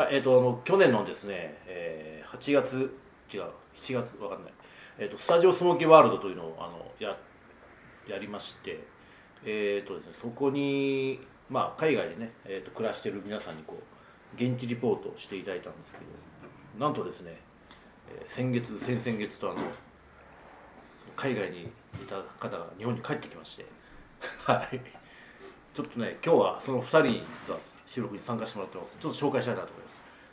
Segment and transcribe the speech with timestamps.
[0.00, 2.98] はい、えっ、とあの去年のですね、えー、8月
[3.30, 3.42] 違う
[3.76, 4.52] 7月わかんない、
[4.98, 7.14] えっ、とスタジオスモーキーワールドというのをあのや
[8.08, 8.80] やりまして、
[9.44, 16.06] えっ、とですねそこにまあ海外でねえっ、と暮らしてる皆さんにこう現地リポートをしていただいたんですけど、
[16.82, 17.36] なんとですね、
[18.08, 19.60] えー先月先々月とあの
[21.14, 23.66] 海外にいた方が日本に帰ってきまして、
[24.46, 24.80] はい。
[25.74, 28.96] ちょっとね、今日はその2人に実は収録に参加してもらってます。
[28.98, 29.79] ちょっと紹介したいなと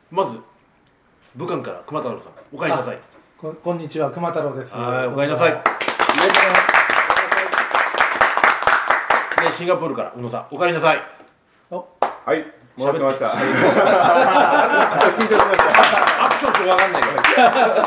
[0.10, 0.40] まず、
[1.36, 3.00] 武漢から熊太郎さん、お帰りなさい。
[3.38, 5.52] ここんにちは熊太郎ですはい、お帰りなさい。
[5.52, 5.60] で、
[9.58, 11.02] シンガポールから宇野さん、お帰りなさい。
[11.70, 12.46] おはい、
[12.78, 13.28] もらってました。
[13.28, 13.36] 緊
[15.24, 15.60] 張しまし
[16.22, 17.10] アクションって分かんないか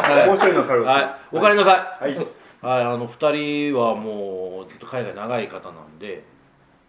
[0.04, 0.26] た。
[0.26, 0.92] もう一人のカルロら。
[0.92, 2.04] はいスです。、お帰りなさい。
[2.04, 2.16] はい。
[2.16, 6.22] はい、あの2人はもうずっと海外長い方なんで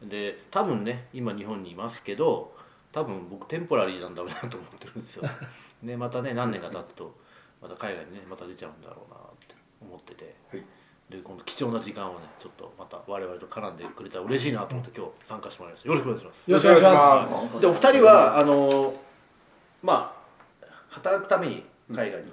[0.03, 2.53] で多分ね今日本にいますけど
[2.91, 5.29] 多分僕テンポラリーなんだろうなと思ってるんですよ。
[5.83, 7.15] ねまたね何年か経つと
[7.61, 10.65] また海外にねまた出ちゃうんだろうなって思ってて、はい
[11.11, 15.89] でこの貴重な時間をねちょっとまた我々と絡んでくれたら嬉しいなと思って今日参加してもらいました。
[15.89, 16.51] よろしくお願いします。
[16.51, 18.93] よろしくお願いしますでお二人はあの
[19.83, 20.15] ま
[20.61, 22.31] あ働くために海外に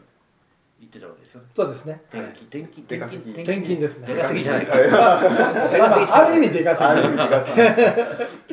[0.80, 1.48] 行ってたわけですよね。
[1.56, 2.00] そうですね。
[2.10, 3.30] 転勤転勤出稼ぎ。
[3.42, 4.06] 転勤ですね。
[4.06, 4.74] 出稼ぎじゃないか。
[6.14, 7.56] ある意味でか ある意す味でかさん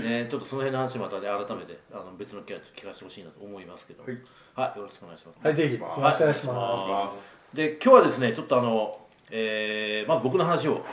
[0.03, 4.17] ね、ちょっとその辺の話またね改めてあの別の機会で聞かせてほしいなと思いますけど、はい。
[4.55, 5.45] はい、よろしくお願いします。
[5.45, 7.55] はいぜひよろしくお願いします。
[7.55, 10.83] で今日はですねちょっとあの、えーまず僕の話を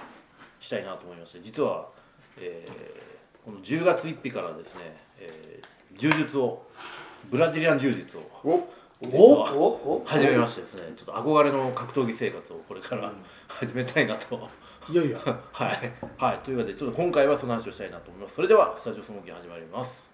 [0.61, 1.89] したいなと思いまして実は、
[2.39, 3.03] えー
[3.45, 5.67] この10月1日からですね、えー
[5.99, 6.63] 柔術を
[7.31, 8.69] ブラジリアン柔術を
[9.11, 13.12] お、おお始めましてですねちょっと憧れの格闘技生活をこれから
[13.48, 14.48] 始めたいなと。
[14.89, 15.19] いよいよ
[15.53, 18.34] はい、はい、というわけでちょっと今回はその話をしたいなと思います。
[18.34, 20.12] それではスタジオスモーキー始まります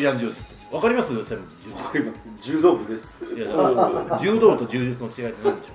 [0.00, 1.08] ジリアン柔術わかります？
[1.14, 3.22] 専務柔道部です。
[3.34, 5.72] いやだから柔道と柔術の違いって何でしょ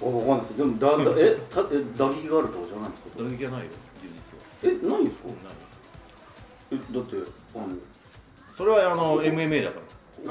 [0.00, 0.18] うか？
[0.18, 0.56] わかんないです。
[0.56, 1.64] でもだだえたえ
[1.98, 3.22] 打撃があるとかじゃないんですか？
[3.22, 3.66] 打撃はないよ
[4.62, 5.28] 柔えないんですか？
[6.70, 7.16] えだって
[7.54, 7.66] あの
[8.56, 9.80] それはあの MMA だか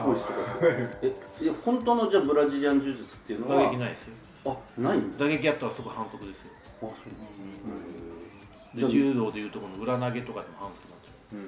[0.01, 0.39] ホイスとか。
[1.03, 3.55] えいや本当のじゃあブラジリアン柔術っていうのは？
[3.63, 4.13] ら打撃ないですよ。
[4.45, 5.17] あないんだ。
[5.25, 6.51] 打撃やったらそこ反則ですよ。
[6.83, 6.93] あそ
[8.77, 8.81] う。
[8.81, 11.39] で柔道でいうとこの裏投げとかでも反則なんですよ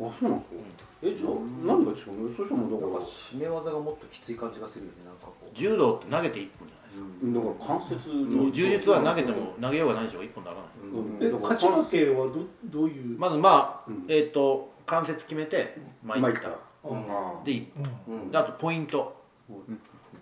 [0.00, 0.62] あそうなんですか。
[1.02, 1.30] えじゃあ
[1.64, 2.36] 何が違うの？
[2.36, 3.00] そしたらもうだから。
[3.00, 5.50] 締め技がもっときつい感じがするよねなんかこう。
[5.54, 10.20] 柔道って投げて1本じゃないですか、だから関節そう柔術は投げても投げようがないでしょ。
[10.22, 11.26] 1本ならない、うん。
[11.26, 13.18] えだから勝ち負けはどどういう？
[13.18, 14.04] まずまあ、うん。
[14.08, 16.48] えっ、と関節決めて前前行った。
[16.48, 17.12] 行った。
[17.12, 17.18] ら。
[17.40, 17.66] あで1
[18.06, 18.14] 本。
[18.14, 18.30] うん。
[18.30, 19.16] であとポイント。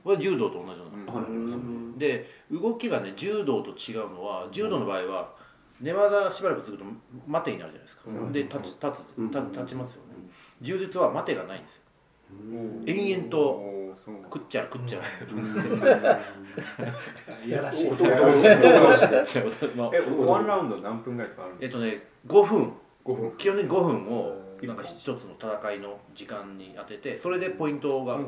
[0.04, 5.34] これ柔道と同じようなはいで動きがね柔道と違うのは柔道の場合は
[5.80, 6.84] 寝技しばらくすると
[7.26, 8.32] 待てになるじゃないですか、うん。
[8.32, 9.30] で立つ立つうん。
[9.30, 10.14] 立立ちますよね。
[10.62, 11.82] 柔術は待てがないんですよ。
[12.86, 13.62] 延々と
[14.04, 15.06] 食っちゃら食っちゃら、
[17.44, 17.90] いやらしい。
[17.90, 19.24] 男同士男同士で。
[19.76, 21.68] まあえ、ワンラウンド何分ぐらいとかあるんで。
[21.68, 22.76] すえっとね5分か。
[23.04, 23.30] 五分。
[23.38, 27.50] 基本的に5分をうんなんか一つの戦いの時間に当ててそれで。
[27.50, 28.18] ポイントが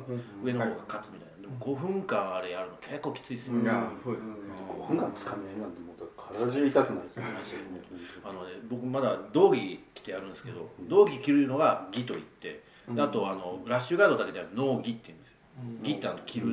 [0.45, 1.49] 上の方が勝つみたいなで。
[1.49, 3.43] も5分間あれやるの結構きついで。
[3.43, 3.71] すよ、ね。
[4.05, 4.13] 五
[4.87, 5.98] 分間つかめないなんてもう
[6.33, 7.03] 体中痛くなる。
[7.03, 7.25] ですよ。
[8.25, 15.95] あのね僕まだ道着着てやるんですけど道着着るのが義といってであとあのラッシュガードだけでは農着って言うんですよ。
[15.95, 16.47] 義ってあの着る。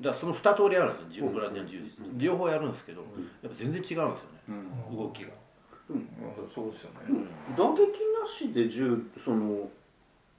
[0.00, 3.02] だからその2通りあるんですよブラジリアン柔術両方やるんですけど
[3.42, 4.14] やっぱ全然違うんですよね
[4.90, 4.96] うん。
[4.96, 5.28] 動きが。
[6.52, 7.26] そうですよね。
[7.56, 9.68] 打撃なしで銃その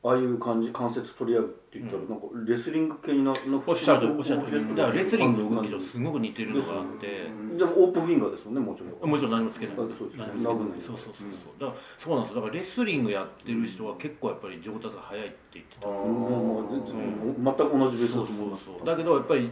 [0.05, 4.75] ああいう感じ関節取り合うって言ったら、なんかレスリング系にななおっしゃるおっしゃる。
[4.75, 7.07] だからレスリングの動きと感すごく似てるのがあって。
[7.53, 9.09] じでもオープンフィンガーですもんねもちろん。
[9.09, 9.75] もちろん何もつけない。
[9.75, 11.59] そうそうそうそうそう。
[11.59, 12.41] だからそうなんですよ。
[12.41, 15.87] だからレスリングやってる人は結構やっぱり上達が早いって言ってた。
[15.87, 16.21] うん。
[16.21, 19.49] まあ全然全く同じベースそうそうだと思うだけどやっぱり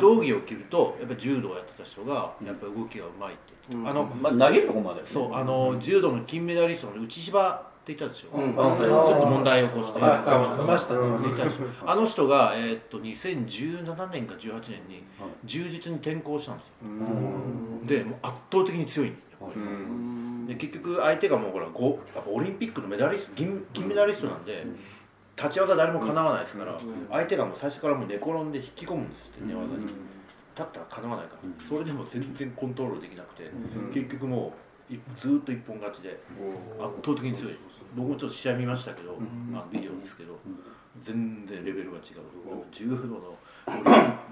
[0.00, 8.52] 道着を着るとやっぱり柔道をやってた人がやっぱり動きがうまいって言ってた、あのまあ投げるとこまでそうあの柔道の金メダリストの内芝って言ったでしょ、うん。
[8.52, 10.62] ちょっと問題を起こしてはい捕まって。
[11.86, 15.04] あの人が、えーっと2017年か18年に
[15.44, 16.74] 柔術に転向したんですよ。
[17.86, 20.46] でもう圧倒的に強いん。
[20.48, 21.68] で結局相手がもうほら
[22.26, 24.66] オリンピックのメダリスト銀金メダリストなんで、
[25.36, 26.76] 立ち技誰もかなわないですから、
[27.12, 29.92] 相手がもう最初からもう寝転んで引き込むんですって寝技に、立
[30.62, 31.64] ったらかなわないから、うん。
[31.64, 33.92] それでも全然コントロールできなくて、うん。
[33.92, 34.52] 結局も
[34.90, 36.10] ういずーっと一本勝ちで
[36.78, 37.58] 圧倒的に強い
[37.94, 39.16] 僕もちょっと試合見ましたけど、
[39.50, 40.38] まあ、ビデオですけど、
[41.02, 42.04] 全然レベルが違う、
[42.72, 43.02] 柔道の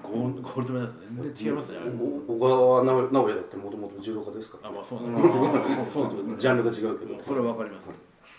[0.02, 4.58] ゴール ゴールドメダル全然違いますね、あれお小川直直哉だってもともと柔道家ですか？
[4.62, 7.18] あらまあそうなんだそうそうなんですジャンルが違うけど。
[7.20, 7.88] それはわかります、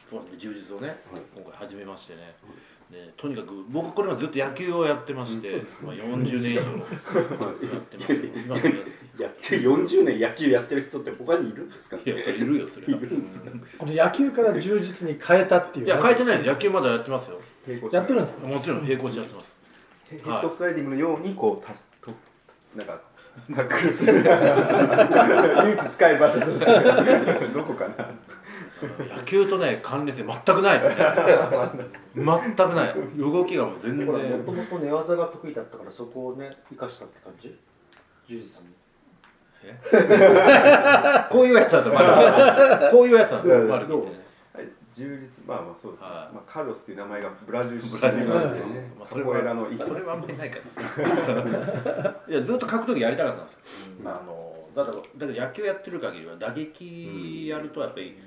[0.10, 1.02] そうなんで充実をね、
[1.36, 2.36] 今回始めましてね、
[2.92, 8.70] でとにかく僕これまでずっと野球をやってまして、まあ、40年以上やってますけ
[9.20, 11.98] やって40年野球やってる人って他にいるんですか？
[11.98, 13.00] いやそれいるよそれは
[13.78, 15.86] この野球から充実に変えたっていう。
[15.86, 16.50] いや変えてないです。
[16.50, 17.40] 野球まだやってますよ。
[17.92, 18.48] やってるんですか？
[18.48, 19.56] もちろん並行してやってます。
[20.10, 21.74] ヘッドスライディングのようにこうた
[22.06, 22.14] と
[22.76, 23.02] なんか
[23.56, 24.14] タックルする。
[24.14, 24.24] 唯
[25.74, 27.48] 一使える場所として。
[27.54, 28.10] どこかな？
[29.18, 31.06] 野球とね関連性全くないですね。
[32.16, 32.96] 全くない。
[33.18, 34.06] 動きがもう全然。
[34.06, 34.14] も
[34.44, 37.58] ともと寝技が得意だったからそこをね生かしたって感じ？
[38.28, 38.70] 柔術に
[41.30, 42.90] こういうやつだとまだ。
[42.92, 43.92] こういうやつなんだマルキ
[44.96, 46.36] 充実まあまあそうですね、はい。
[46.36, 48.94] まあ、カルロスっていう名前がブラジル出身なんでなんですよね。
[48.98, 50.60] まあそれはの一それはあんまりないか
[52.02, 52.16] ら。
[52.30, 53.60] いやずっと格闘技やりたかったんですよ、
[54.06, 58.18] あのだからだから野球やってる限りは打撃やるとやっぱり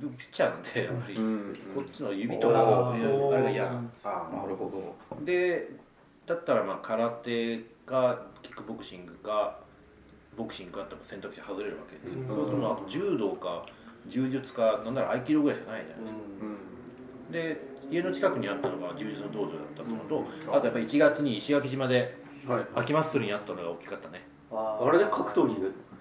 [0.00, 1.56] ピッチャーなんでやっぱりうん。
[1.74, 3.64] こっちの指とかあれが嫌。
[3.64, 3.68] あ
[4.04, 4.70] あなるほ
[5.08, 5.24] ど。
[5.24, 5.70] で
[6.26, 9.61] だったらまあ空手かキックボクシングか
[10.36, 12.16] ボクシングかって選択肢外れるわけです。
[12.18, 13.66] よ、そうするとあと柔道か
[14.08, 16.20] 柔術かなんなら合気道ぐらいしかないじゃないですか、
[17.30, 20.24] で家の近くにあったのが柔術の道場だったのと、
[20.56, 22.66] あとやっぱり1月に石垣島ではい。
[22.74, 24.26] 秋祭りにあったのが大きかったね。
[24.50, 25.56] ああれで格闘技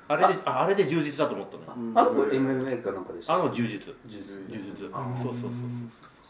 [0.07, 1.91] あれでああれで充実だと思ったのよ。
[1.95, 3.35] あの子 MMA かなんかでした。
[3.35, 3.95] あの柔術。
[4.07, 4.45] 柔術。
[4.49, 4.77] 柔術。
[4.79, 5.51] そうそうそう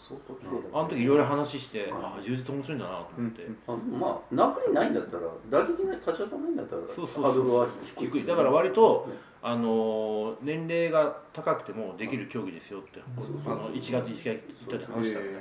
[0.02, 7.68] 相当綺麗だあの時いろいろ話してああ柔術面白いんだなと思って、あまあ殴りないんだったら打撃ない立ち技ないんだったらそうそうハードルは
[7.98, 8.26] 低い。
[8.26, 9.08] だから割と、
[9.44, 13.02] あのー年齢が高くてもできる競技ですよって、
[13.46, 15.32] あの1月1回行ったって話したのね、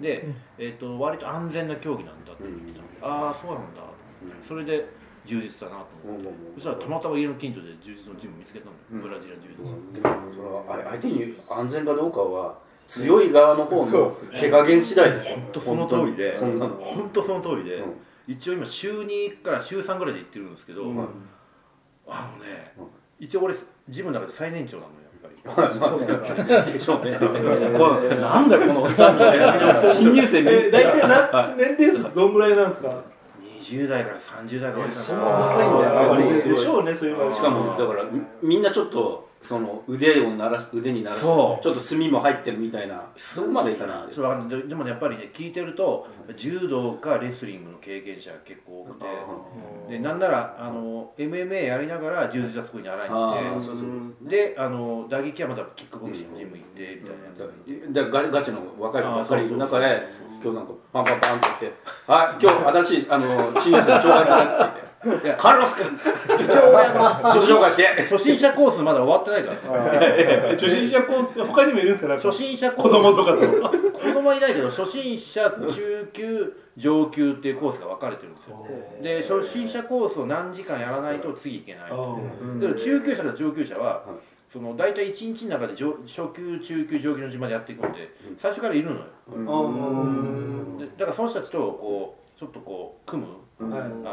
[0.00, 3.82] で、えー、と割と安全な競技なんだって言ってた、ああそうなんだ、
[4.46, 4.88] それで
[5.26, 8.72] 充実だなと思って、そしたらたまたま家の近所で充実のジム見つけたの。
[8.72, 9.48] よ、ブラジルの充
[9.92, 16.36] 実、でもそれは相手に安全かどうかは強い側の方の手加減次第ですよ本当その通りで。
[16.38, 17.92] 本当その通りで、うん。
[18.26, 20.98] 一応今週2から週3ぐらいで行ってるんですけど、ん。
[22.08, 22.86] あのね、うん。
[23.20, 23.54] 一応俺
[23.90, 26.72] ジムの中で最年長なのよやっぱり。
[26.72, 29.14] でしょうね なんだこのおっさん。
[29.20, 29.82] みたいな。
[29.82, 32.90] 新入生みえ大体な年齢層はどんぐらいなんですか
[33.60, 34.92] ？20代から30代が多いかな。
[34.92, 36.42] そんな若いんだよ。
[36.42, 37.34] でしょうねそういうのは。
[37.34, 44.06] しかもだからみみんなちょっとその腕を鳴らす腕に鳴らすちょっと炭も入ってるみたいなそこまでいかな
[44.46, 46.06] ででもねやっぱりね聞いてると
[46.36, 49.06] 柔道かレスリングの経験者が結構多くて
[49.88, 57.28] でなんならあの MMA やりながら柔術はそこに習いにあ行ってであの打撃はまたキックボクシングジム行ってみたいな。
[57.28, 60.08] やつがガガチの若い子ばっかりいる中あで
[60.42, 64.87] 今日なんかパンパンパンって言って「はい今日新しいあの新入生の紹介する」って言って
[65.38, 65.86] 「カルロス君。
[65.86, 70.50] 一応俺あの自己紹介して」初心者コースまだ終わってないから。
[70.50, 72.14] 初心者コース他にもいるんですか？
[72.14, 72.90] 初心者コース。
[72.90, 73.38] 子供とかと。
[73.98, 78.66] 子供はいないけど初心者中級上級っていうコースが分かれてるんですよ。
[79.00, 81.90] で初心者コースを何時間やらないと次行けない。
[82.60, 84.02] でも中級者から上級者は、
[84.52, 89.02] その大体1日の中で上初級中級上級の順番でやっていくので最初からいるのよ。
[90.78, 93.28] でだからその人たちとこうちょっとこう組む。
[93.28, 93.64] はいあ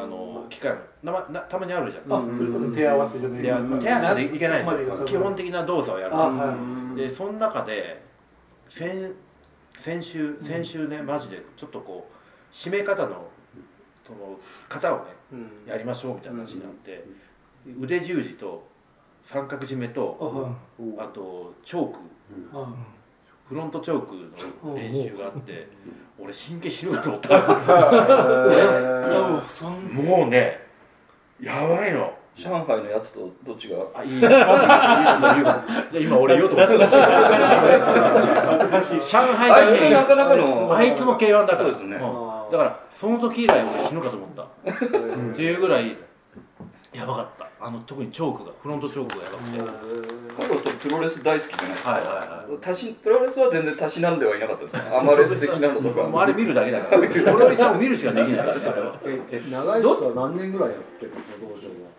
[0.08, 2.12] の機会もなまなたまにあるじゃん。
[2.12, 2.76] あそういうこと。
[2.76, 3.42] 手合わせじゃない。
[3.42, 4.16] 手合わせ。
[4.16, 4.40] でい。
[4.40, 4.64] けない
[5.06, 6.16] 基本的な動作をやる。
[6.16, 6.56] あは
[6.94, 6.96] い。
[6.96, 8.04] でその中で
[8.68, 9.14] 先
[9.78, 13.28] 先週先週ねマジでちょっとこう締め方の
[14.06, 15.04] その型をね
[15.68, 17.06] やりましょうみたいな話になって
[17.80, 18.68] 腕十字と
[19.24, 20.54] 三角締めあとはい。
[21.00, 22.00] あとチョーク。
[22.52, 22.74] あ
[23.48, 24.16] フロントチョーク
[24.68, 25.68] の練習があって
[26.20, 27.40] 俺神経死ぬかと思った。
[29.94, 30.60] もうね
[31.42, 32.12] やばいの。
[32.36, 33.78] 上海のやつとどっちが？
[33.96, 34.30] あいいよ
[36.02, 37.48] 今俺言おうと思って懐かしい懐かしい
[38.36, 41.96] 懐かしい上海あいつもなかなかのあいつも K1 だからそうですね。
[41.96, 42.06] んだ
[42.58, 44.48] からその時以来俺死ぬかと思ったっ
[45.34, 45.96] ていうぐらい
[46.94, 50.16] やばかったあの特にチョークがフロントチョークがやばくて。
[50.36, 56.20] カルロスプロレス大好きじゃないですか、はいはいはいたしプロレスは全然たしなんではいなかったですかアマレス的なのとかも。
[56.20, 57.02] うあれ見るだけだから。
[57.34, 58.94] 俺おさんを見るしかできないですあれは。
[59.50, 61.18] 長い人は何年ぐらいやってるの
[61.56, 61.90] 道場は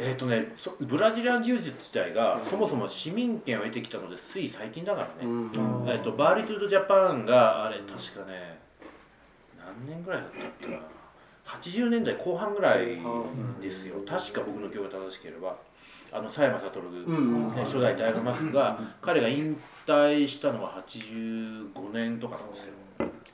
[0.00, 5.12] えっ、とねそブラジリアン柔術自体がそもそも市民権を得てきたのでつい最近だからね、
[5.86, 8.58] えっとバーリトゥードジャパンがあれ確かね
[9.58, 10.78] 何年ぐらいだったっけな
[11.48, 12.98] 80年代後半ぐらい
[13.60, 13.96] ですよ。
[14.06, 15.56] 確か僕の記憶が正しければ。
[16.10, 19.54] あの佐山悟、んね初代タイガーマスクが彼が引
[19.86, 22.72] 退したのは85年とかなんですよ。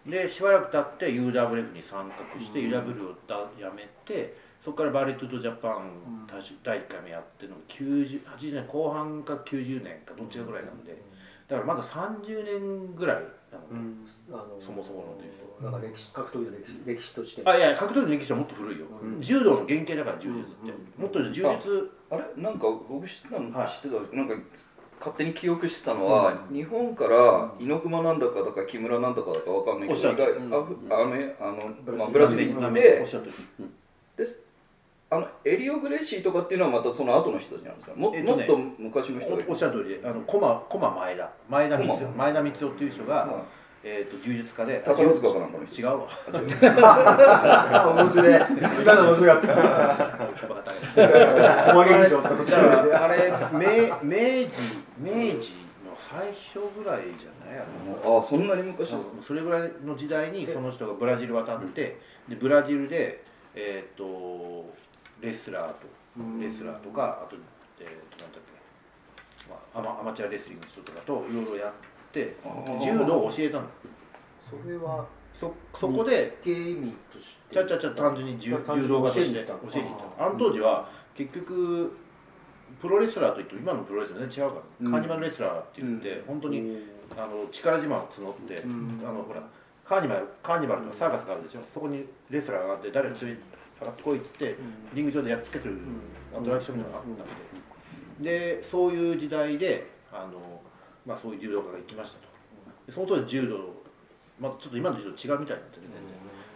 [0.07, 6.27] でしばらく経って UWF に参画して、UWF をだやめてそこからバレットとジャパン
[6.65, 11.01] 第1回目やってるのが90 80年後半か90年かどっちかぐらいなんで。
[11.47, 13.17] だからまだ30年ぐらい
[13.55, 16.83] なの、あのそもそものですよなんか歴史格闘技の歴史。
[16.85, 17.43] 歴史として。
[17.45, 18.87] あいや格闘技の歴史はもっと古いよ、
[19.21, 21.91] 柔道の原型だから柔術って、もっと柔術。
[22.11, 22.43] あれ？
[22.43, 23.69] なんか僕知ってたの、はい。
[23.69, 24.17] 知ってた。
[24.17, 24.35] なんか
[24.99, 30.17] 勝手に記憶してたのは、日本から猪熊なんだかだか木村なんだかだかわかんないけおっしゃる。
[30.17, 30.25] ど
[30.91, 33.67] あのねあの、まあ、ブブラジルに行っおてっしゃるとり
[34.17, 34.25] で
[35.15, 37.95] あのエリオ・グレイシーとかっていうのはまたその後の人たちなんですか？
[37.97, 39.49] も,、えっとねもっと昔の人がいる。
[39.49, 43.31] おおっしゃる通りであの駒駒前田前田光駒代前田光代っていう人が、はい
[43.87, 44.83] えー、と柔術家で。
[44.85, 45.81] 宝塚かなんかの人？
[45.83, 46.09] 違うわ。
[47.95, 48.35] 面白い
[48.83, 49.47] 今の面白かった
[50.49, 52.47] バカ大駒劇場とかそっ
[52.95, 53.59] あれ明
[54.03, 55.53] 明治明治
[55.85, 57.65] の最初ぐらいじゃないあ
[58.09, 59.15] のあそんなに昔ですか？
[59.23, 63.23] それぐらいの時代にその人がブラジル渡って、でブラジルで、
[63.55, 64.73] えー、と
[65.21, 65.87] レスラーと
[66.41, 67.37] レスラーとかあと,、
[67.81, 68.43] えー、となんだっ
[69.45, 71.73] け、まあ、アマアマチュアレスリングの人とかといろいろやっ
[72.13, 72.37] て
[72.83, 73.67] 柔道を教えたの。
[74.41, 77.55] それはそそこで経意味として。
[77.55, 79.45] ちゃちゃちゃ単純に柔道家として教えに行っ
[80.19, 80.27] た。
[80.27, 81.97] あの当時は結局
[82.81, 86.79] プロレスラーといっても今のプロレスラー全然違うから、カーニバルレスラーって言って、本当に
[87.17, 89.43] あの力自慢を募って、あのほら
[89.85, 91.61] カーニバルカーニバルとかサーカスがあるでしょ。
[91.73, 93.41] そこにレスラーが上がって誰か連れ
[93.81, 94.57] 上がってこいっつって、
[94.95, 95.79] リング上でやっつけてる
[96.35, 97.27] アトラクションみたいなのがあっ
[98.19, 98.25] たん。
[98.25, 100.61] で、でそういう時代であの、
[101.07, 102.29] まあ、そういう柔道家が行きましたと。
[102.87, 103.75] でその当時柔道、
[104.41, 106.01] まあ、ちょっと今の柔道違うみたいになってて全然。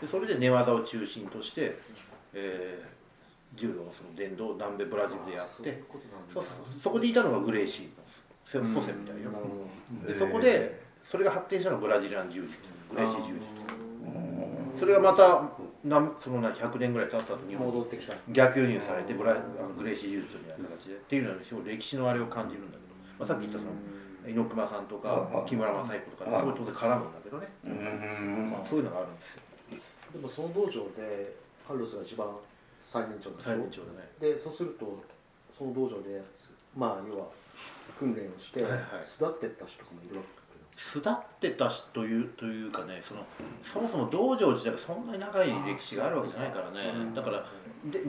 [0.03, 1.77] でそれで寝技を中心として、
[2.35, 2.99] えー
[3.57, 5.83] 柔道のその伝道を南米ブラジルでやって
[6.83, 9.31] そこでいたのがグレイシーの祖先みたいよ、
[10.07, 12.59] でそこでそれが発展したのがブラジリアン柔術
[12.91, 13.47] グレイシー柔術。
[14.79, 15.49] それがまた
[15.89, 17.73] なんそのな100年ぐらい経った後日本に。
[17.73, 18.15] 戻ってきた。
[18.31, 19.35] 逆輸入されてブラ
[19.77, 20.95] グレイシー柔術みたいな形で。
[20.95, 23.73] っていうのはすごい歴史のあれを感じるんだけど、まあ、さっき言ったその
[24.29, 29.43] 猪熊さんとかはい木村正彦とかはいそういうとこで絡むんだけどね、うーんまあ、そういうのがあるんですよ。
[30.13, 31.35] でもその道場で
[31.67, 32.29] カルロスが一番
[32.85, 34.09] 最年長で最年長でね。
[34.21, 35.03] でそうすると
[35.53, 36.23] その道場で
[36.77, 37.27] まあ要は
[37.99, 38.65] 訓練をして
[39.03, 40.38] 巣立ってった人とかもいるわけ
[40.79, 43.27] 巣立ってたしというというかねその
[43.65, 46.93] そもそも道場自体がそんなに長い歴史があるわけじゃないからね。
[47.15, 47.45] だから
[47.87, 48.01] で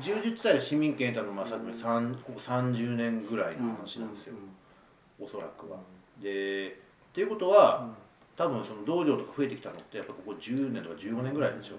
[0.00, 4.34] 柔術自体が市民権得たのはまあさっきの3ここ30年ぐらいの話なんですよ、
[5.20, 5.78] おそらくは。
[6.20, 6.70] で
[7.10, 7.90] っていうことは、
[8.36, 11.74] 多分その道場とか増えてきたのってやっぱここ10年とか15年ぐらいでしょ、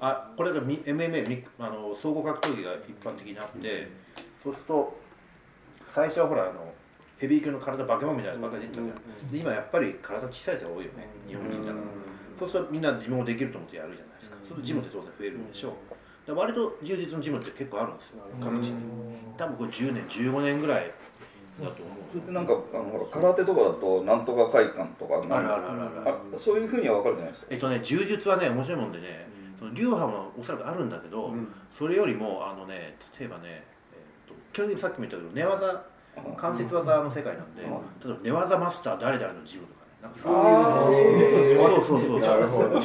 [0.00, 3.88] あこれがみ MMA みあの総合格闘技が一般的になって、
[4.42, 4.98] そうすると
[5.84, 6.72] 最初はほらあの
[7.18, 11.08] ヘビー級の体化け物みたいなのばっかり出てたじゃん、で今やっぱり体小さい人が多いよね。
[11.28, 11.84] 日本人だから、
[12.38, 15.72] そうするとみんな自分もできると思ってやるじゃないですか、そうするとジムって当然増えるんでしょう、
[16.26, 18.22] で割と充実のジムって結構あるんですよ。
[18.40, 18.74] 各地に。
[19.36, 20.92] 多分これ10年15年ぐらい
[21.60, 21.98] だと思う。
[22.12, 27.46] それでなんかあのほら空手とかだとなんとか会館とかあるあるあるあるあそういうふうには分かるじゃないですか？
[27.50, 29.26] えっとね柔術はね面白いもんでね、
[29.58, 31.32] その流派もおそらくあるんだけど、
[31.72, 35.82] それよりもあのね例えばね、えっと基本的にさっきも言ったけど寝技
[36.36, 39.92] 関節技の世界なんで、例えば寝技マスター誰々のジムとかね。
[40.02, 42.82] なんかそういうそうそうそうそうなるほど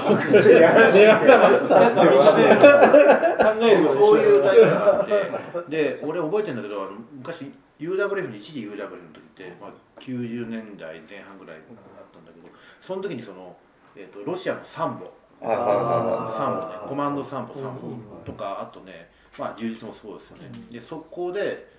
[3.94, 11.66] そういうタイプがあってで俺覚えてるんだけどあの昔 UWF に一時 UWF の時って、まあ、90年代前半ぐらいだっ
[12.14, 12.48] たんだけど
[12.82, 13.56] その時にその、
[13.96, 15.12] えー、とロシアのサンボ
[15.42, 19.10] サンボねコマンドサンボサンボとかあとね
[19.40, 21.71] まあ柔術もそうですよねでそこで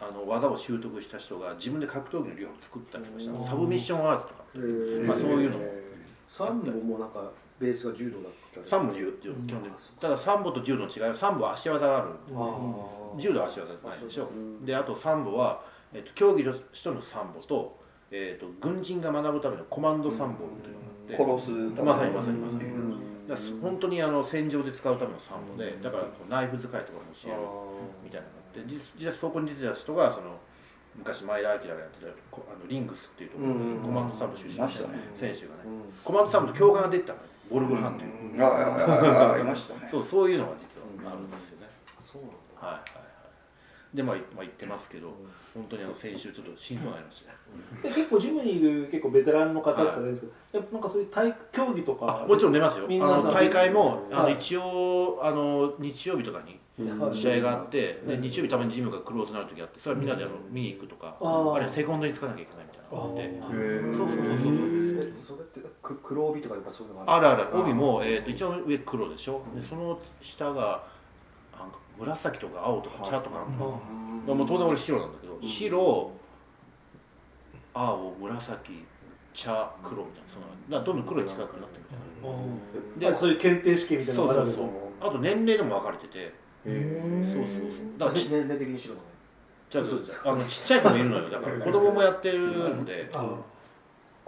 [0.00, 3.50] あの技を習得した人が自分で格闘技の量を作ったりとかした。
[3.50, 4.44] サブミッションアーツとか。
[5.06, 5.64] まあそういうのも。
[6.26, 8.68] サンボもなんかベースが柔道だったり。
[8.68, 9.76] サンボ柔柔基本的に。
[10.00, 12.08] ただサンボと柔道の違いはサンボは足技がある
[13.18, 14.28] 柔道は足技ないでしょ。
[14.64, 15.62] であとサンボは、
[15.92, 17.76] えっと、競技としてのサンボと,、
[18.10, 21.42] えっと軍人が学ぶためのコマンドサンボっていうのがあって。
[21.42, 21.94] 殺すための。
[21.94, 22.68] まさにまさにまさに。
[23.60, 27.38] 本当にあの戦場で使うためのサンボでだからナイフ使いとかも教える
[28.02, 30.38] みたいなのがあって実実際そこに出てた人がその
[30.96, 35.68] 昔前田明がやってたこあのリングスっていうところにコマンドサンボ出身の選手がね。
[36.02, 37.24] コマンドサンボと教官が出てたのよ。
[37.48, 41.30] ゴルフハンっていう、いああああいましたねそうそういうのが実はあるん。
[41.30, 41.66] ですよね、
[41.98, 42.32] そうなん。
[42.32, 43.27] だはいはいはい
[43.94, 45.14] でまあ、まあ、行ってますけど
[45.54, 52.84] 本当にあの先週ちょっと心臓になりましたで結構ジムにいる結構ベテランの方って言ったらいいんですけど、やっぱなんかそういう体育競技とかあもちろん出ますよ。
[52.84, 56.60] あみんな大会もあのはい一応あの日曜日とかに
[57.00, 63.22] はい試合があってで日曜日たまにジムがクローズになる時あってそれはみんなであの見に行くとかあれセコンドにつかなきゃいけないみたいなのがあって。
[63.22, 63.96] へー。
[63.96, 69.42] そうそうそうそうえそれってく黒帯とかやっぱそういうのがあるある帯も、えー、と一応上黒でしょ？
[69.54, 70.82] でその下が
[71.58, 73.48] なんか紫とか青とか茶とかなん。
[73.58, 76.12] もう当然俺白なんだけど白
[77.74, 78.84] 青紫
[79.32, 83.10] 茶黒みたいなそのだからどんどん黒に近くなってるみたいな。
[83.10, 86.34] でそういう検定試験みたいなそうのがあるんですそうそうよあと年齢でも分かれてて。
[86.64, 87.98] そうそうそう。
[87.98, 89.06] だからち年齢的に白のね。
[89.70, 91.30] じゃあそうですあのちっちゃい子もいるのよ。
[91.30, 93.08] だから子供もやってるので。
[93.14, 93.36] あ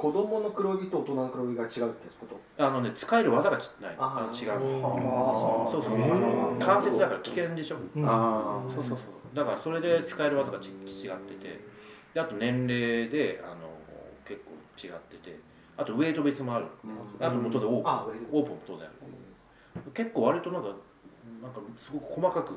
[0.00, 2.26] 子供の黒帯と大人の黒帯が違うってこ
[2.56, 2.64] と？
[2.64, 3.94] あのね使える技がちない。
[3.98, 4.18] あー。
[4.18, 4.82] あの違う。
[4.82, 7.76] ああそうそうあの関節だから危険でしょ。
[7.94, 8.08] うん。
[8.08, 8.98] あそうそうそう。
[9.34, 11.60] だからそれで使える技がち違ってて。
[12.14, 13.56] であと年齢であの
[14.24, 14.52] 結構
[14.82, 15.38] 違ってて。
[15.76, 16.64] あとウェイト別もある。
[17.20, 17.90] あと元でオープン。
[17.90, 18.36] あウェイト。
[18.38, 18.96] オープンも当然ある
[19.92, 20.68] 結構割となんか
[21.42, 22.54] なんかすごく細かく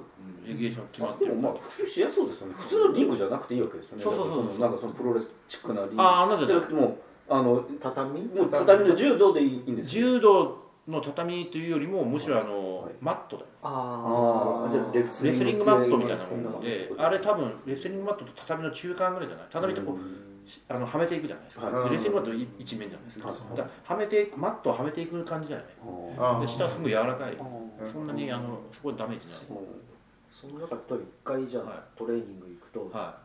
[0.47, 1.31] レギュレーション決まってる。
[1.31, 2.53] でもまあ普及しやすそうですよね。
[2.57, 4.03] 普通のリングじゃなくていいわけですよね。
[4.05, 6.01] そうそうそうなんかそのプロレスチックなリング。
[6.01, 6.97] ああなんでじゃなくてもう
[7.29, 8.21] あの畳？
[8.25, 8.89] もう畳？
[8.89, 12.93] の柔道でいいんですよ柔道の畳というよりもむしろあの、はい。
[12.99, 13.47] マットだよ。
[13.61, 19.45] ああレレスリングマットみたいなものであれ多分レスリングマットと畳の中間ぐらいじゃない？
[19.49, 19.97] 畳ってこう、
[20.67, 21.89] あのはめていくじゃないですか、はい。
[21.89, 23.37] でレスリングマットい一面じゃないですか、はい。
[23.57, 25.67] だからはめていくマットをはめていく感じだよね。
[26.19, 27.37] あで下はすごい柔らかい。
[27.89, 29.37] そんなにあのそこでダメージない。
[30.29, 31.97] その中で例えば一回じゃあ、はい。
[31.97, 33.22] トレーニング行くとは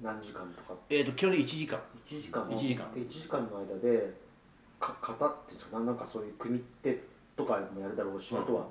[0.00, 0.74] 何時間とか？
[0.74, 1.80] いえー、と基本的に1時間。
[2.04, 2.48] 1時間？
[2.50, 2.92] 一時間。
[2.94, 4.14] で1時間の間で
[4.78, 7.02] か型っていうんですかなんかそういう組手
[7.36, 8.42] とかもやるだろうし、うん。
[8.42, 8.66] あとは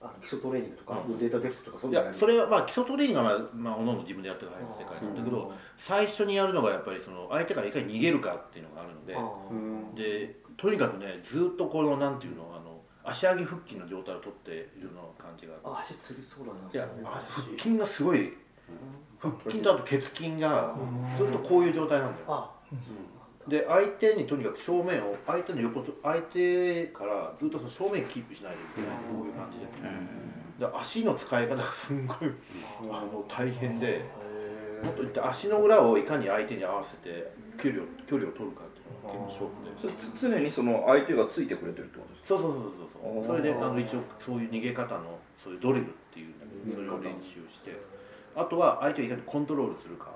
[0.00, 1.16] あの基礎トレーニングとか、うん。
[1.16, 2.14] 腕とデプスとかそういいうのやる。
[2.14, 18.28] やそれはまあ基礎トレーニングはまあ、まあ、おのおの自分でやってる世界なんだけど、最初にやるのがやっぱりその相手からいかに逃げるかっていうのがあるので、でとにかくねずっとこのなんていうのあの足上げ腹筋の状態をとっているような感じがあ足つりそうだな腹筋がすごい腹
[19.48, 20.74] 筋とあと血筋が
[21.18, 22.24] ずっとこういう状態なんだよ。
[22.28, 22.50] あ。
[23.48, 29.66] で相手にとにかく正面を相手の横と相手からずっとその正面キープしないといけないこういう感じで。
[30.58, 32.16] で足の使い方がすんごい
[32.90, 34.04] あの大変で
[34.82, 40.08] もっと言って足の裏をいかに相手に合わせて距離を距離を取るかっていうのが結構勝負で。
[40.18, 42.28] そ常にその相手がついてくれてるってことですか？
[42.28, 43.26] そうそうそうそうそう。
[43.26, 47.78] それであの一応そういう逃げ方のそういうドリルっていうんだけどそれを練習して
[48.38, 50.10] あとは相手をいかにコントロールするか。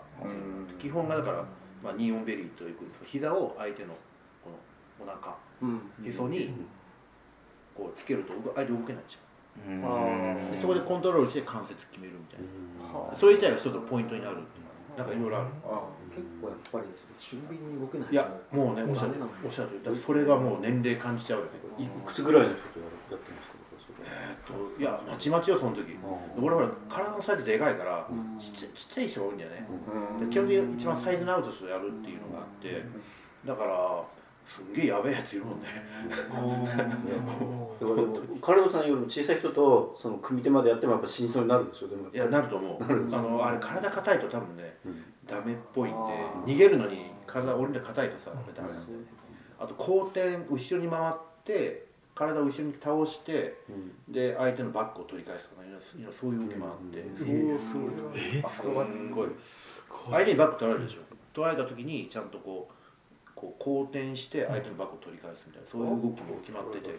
[0.78, 1.44] 基本がだから、
[1.82, 3.88] まあ、ニーオンベリーという膝を相手の
[4.44, 4.50] こ
[5.04, 5.80] のお腹うん。
[6.06, 6.50] へそに
[7.74, 10.50] こうつけると相手動けないじゃん。
[10.50, 13.16] でそこでコントロールして関節決めるみたいな。
[13.16, 14.37] それ自体が一つのポイントになる。
[14.37, 15.46] っていうなんかいろいろある
[16.12, 16.85] 結構やっぱり
[17.16, 18.06] 俊敏に動けない。
[18.08, 21.50] といやもうねおっしゃるおっしゃるそれがもう年齢感じちゃうよね。
[21.78, 23.52] いくつぐらいの人とやるやってるんです
[24.78, 25.96] いやまちまちよその時。
[26.40, 28.07] 俺ほら体のサイズでかいから
[28.40, 29.66] ちっちゃちっちゃい人が多いんだよね。
[30.20, 32.85] で基本的に一番サイズのアウトしてやるっていうのがあって
[33.46, 34.02] だから
[34.44, 35.68] すんげえやべえやついるもんね。
[36.28, 36.42] だか
[36.83, 36.87] ら
[37.78, 42.83] でもカルロさんよりも小さい人とその組手までやってもやっぱ死にそうになるんですよでもいやなると思う。
[42.83, 45.05] あのあれ体硬いと多分ねうん。
[45.24, 45.98] ダメっぽいんで
[46.52, 48.92] 逃げるのに体俺ら硬いとさダメなんで
[49.61, 51.91] あと後転後ろに回って
[52.26, 54.12] 体を後ろに倒してうん。
[54.12, 55.68] で相手のバックを取り返すとかね
[56.11, 57.82] そういう動きもあってそうすご
[58.16, 58.42] い。
[58.44, 58.62] あす
[59.11, 59.28] ごい。
[60.11, 61.00] 相手にバック取られるでしょ。
[61.32, 62.74] 取られた時にちゃんとこう
[63.35, 66.90] こう後転して相手のバックを取り返すみたいなそういう動きも決まってて。
[66.90, 66.92] う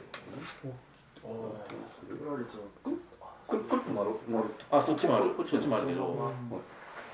[3.48, 5.30] くるくるっと回る回るあそっちもある。
[5.36, 6.04] こっちそっちもあるけど。
[6.04, 6.34] はい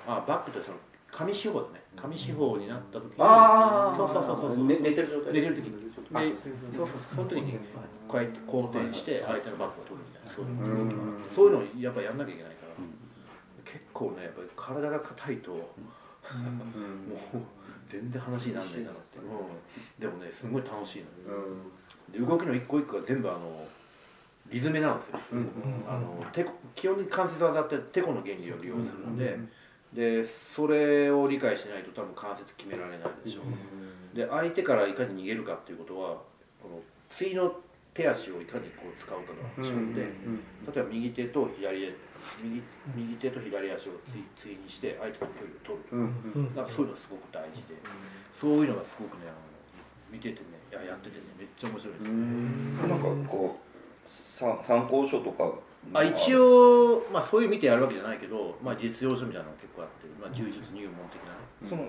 [0.07, 0.77] あバックってその
[1.11, 1.81] 上四方だね。
[1.95, 4.65] 上四方になった時にああそうそうそうそう。
[4.65, 5.33] 寝寝てる状態。
[5.33, 6.33] 寝てる時にで
[6.75, 7.59] そうそうその時に
[8.07, 10.31] こうやって後転して相手のバックを取るみたいな。
[10.31, 10.91] そういうの
[11.35, 12.69] そういうのをやっぱやんなきゃいけないから。
[13.65, 15.61] 結構ねやっぱり体が硬いともう
[17.87, 21.43] 全然話にならないなって、うん、でもねすごい楽しいのよ。
[22.11, 23.67] で動きの一個一個が全部あの
[24.51, 25.19] リズムなんですよ、
[25.87, 29.37] あのてこ基本的に関節技っててこの原理を利用するので、
[29.93, 33.41] でそれを理解しないと多分関節決められないでしょ、
[34.19, 36.09] で相手からいかに逃げるかっていうことは
[36.61, 36.79] この
[37.09, 37.55] 次の
[37.93, 40.07] 手足をいかにこう使うかが勝負で、例
[40.75, 41.95] えば右手と左へ
[42.43, 42.61] 右
[42.95, 47.75] 右手と左足をつい対にして相手と距離を取る、なんかそういうのがすごく大事で
[48.39, 49.39] そういうのがすごくねあの
[50.11, 55.47] 見ててねいややっててねめっちゃ面白いですね、なんかこうさ参考書とか
[55.93, 61.39] あ一応、まあ、そういう見てやるわけじゃないけど、まあ、実用書みたいなのが結構あって、まあ、柔術入門的なね。
[61.67, 61.87] その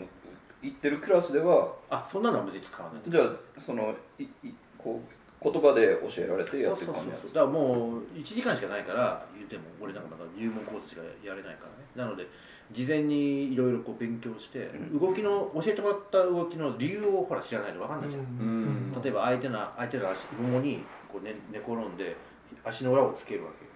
[0.62, 4.28] 行ってるクラスではあそんなのは別に使わないじゃあそのいい
[4.76, 7.32] こう言葉で教えられてやってるそうそう感じそう。
[7.32, 11.88] だからもう1時間しかないから言っても俺なんかまだ入門コースしかやれないからね。
[11.96, 12.28] なので
[12.70, 15.00] 事前にいろいろこう勉強して、うん。
[15.00, 19.02] 動きの教えてもらった動きの理由をほら知らないと分かんないじゃん、うん。
[19.02, 22.14] 例えば相手の相手の足ももにこう、ね、寝転んで
[22.62, 23.64] 足の裏をつけるわけ。
[23.64, 23.70] よ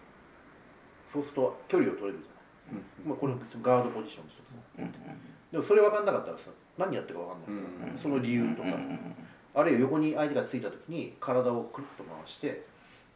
[1.10, 4.30] そうすると距離を取れるじゃない、まあ、これもガードポジションの。
[4.30, 4.40] 一つ
[4.78, 4.92] うん。
[5.50, 7.98] でもそれ分かんなかったらさ何やってるか分かんない、うん。
[7.98, 8.68] その理由とか、
[9.54, 12.66] あるいは横に相手がついた時に体をくるっと回して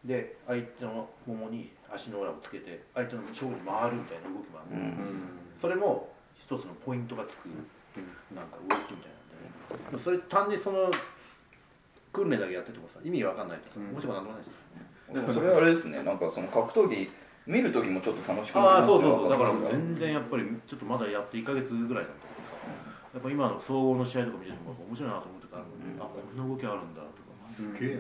[0.05, 5.23] で相手のももに足の裏をつけて相手の勝負に回るみたいな動きもある、うん。
[5.61, 7.47] それも一つのポイントがつく
[8.35, 9.13] なんか動きみたい
[9.83, 10.91] なんで、ね、それ単にその
[12.13, 13.87] 訓練だけやっててもさ意味わかんないとさ、うん。
[13.93, 14.51] もちろんなんでもないし。
[15.13, 16.03] でもそれはあれですね。
[16.03, 17.11] なんかその格闘技
[17.47, 18.93] 見る時もちょっと楽しくなりああますね。
[18.93, 19.31] そうそうそう。
[19.31, 22.28] だから全然やっぱりちょっとまだやって1か月ぐらいだったけどさ
[23.19, 25.61] やっぱ今の総合の試合とか見てても面白いなと思ってた、あ
[26.07, 27.97] こんな動きあるんだとかすげえ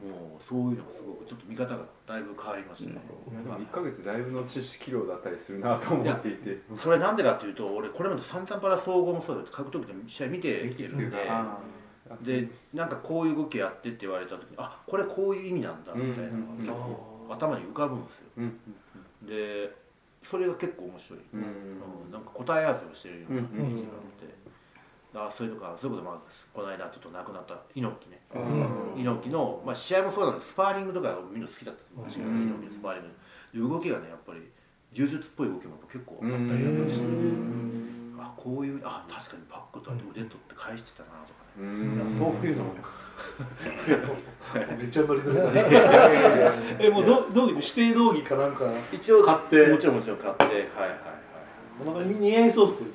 [0.00, 3.00] もうそういうのがすごくちょっと見方がだいぶ変わりましたね、
[3.42, 6.62] でも1ヶ月だいぶの知識量だったりするなと思っていて。
[6.78, 10.96] それなんでかっていうと俺これまで散々パラ総合もそうだけど格闘技の試合見てきてる。
[10.96, 11.58] んであ
[12.22, 18.24] でなんかこういう動きやってって言われた時にあこれこういう意味なんだみたいなのが結構頭に浮かぶんですよ。
[18.38, 18.58] うん。
[19.26, 19.87] で
[20.22, 21.40] それが結構面白い、うん。
[21.40, 22.12] うん。
[22.12, 26.20] なんか答え合わせをしてるようなイメージがあって、あそれとかそういうことまあ
[26.52, 28.20] この間ちょっと亡くなった猪木ね。
[28.34, 28.38] う
[28.98, 29.00] ん。
[29.00, 32.42] 猪木の、まあ、試合もそうなんですスパーリングとかみんな好きだった昔からうん。
[32.42, 33.68] 猪木のスパーリング。
[33.68, 34.40] で動きがねやっぱり
[34.92, 37.06] 柔術っぽい動きも結構あったりなんかして。
[38.20, 42.64] あこういうあ確かにパックと腕取って返してたなとかなんそういうの。
[42.64, 42.74] も
[44.78, 45.64] めっちゃノリノリだね。
[46.78, 49.66] えもうど道着で指定道着かなんか一応買って。
[49.66, 51.18] もちろんもちろん買ってはいはいはい
[51.84, 52.88] なんか似合いそうっすよ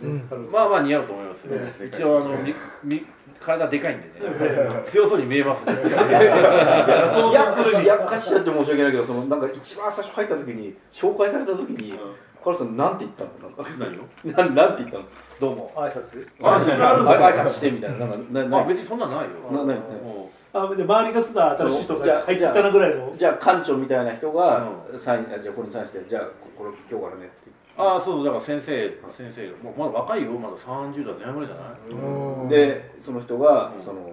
[0.51, 1.47] まあまあ似合うと思います
[1.85, 3.05] 一応あのみみ
[3.39, 4.11] 体でかいんでね。
[4.83, 5.73] 強そうに見えますね。
[5.73, 7.83] 想像するに。
[7.83, 11.93] いや歌詞やって申し訳ないけどそのなんか一番最初入った時に紹介された時に
[12.43, 13.29] カルさんなんて言ったの？
[13.79, 14.35] 何を？
[14.37, 15.05] なんなんて言ったの？
[15.39, 15.71] どうも。
[15.75, 16.27] 挨拶？
[16.43, 17.25] あそれあるんですか。
[17.27, 17.97] 挨拶してみたいな。
[17.99, 19.29] なんかななあ別にそんなんないよ。
[19.51, 23.13] ななもあで周りがすだ新しい人じゃあが入ってきたなぐらいの。
[23.17, 27.49] じゃあ館長みたいな人がサインあじゃあこれにサインしてじゃあここれ今日からねって。
[27.49, 28.25] うああそう。
[28.25, 30.31] だから先生先生もうまだ若いよ。
[30.33, 32.49] まだ30代前半ぐらいじゃない？
[32.49, 33.81] でその人がうん。
[33.81, 34.11] その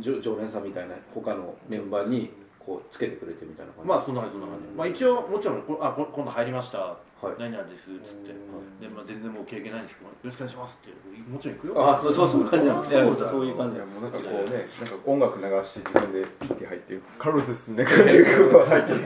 [0.00, 3.88] 常常連さんみたいな他のメンバーにこうつけてくれてみたいな感じ。
[3.88, 4.76] まあそんな感じそんな感じ。
[4.76, 7.34] まあ一応もちろんこあこ今度入りましたはい。
[7.38, 8.28] 何々ですっつって。
[8.28, 10.92] でまあ全然もう経験ないんですけどよろしくお願いしますって。
[11.32, 11.90] もちろん行くよ。
[11.90, 13.08] あそうそうそういう感じなんですそうだ。
[13.08, 14.68] よそういう感じなんかこうね。
[14.80, 19.00] なんか音楽流して自分でピッて入ってカルロスですね感じでこう入っていく